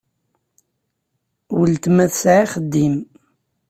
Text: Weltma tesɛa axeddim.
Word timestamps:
Weltma 1.59 2.05
tesɛa 2.11 2.41
axeddim. 2.45 2.95